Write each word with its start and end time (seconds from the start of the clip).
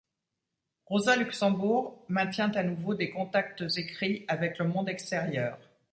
Rosa 0.89 1.15
Luxemburg 1.15 1.99
maintient 2.09 2.49
à 2.53 2.63
nouveau 2.63 2.95
des 2.95 3.11
contacts 3.11 3.61
écrits 3.77 4.25
avec 4.27 4.57
le 4.57 4.65
monde 4.67 4.89
extérieur. 4.89 5.59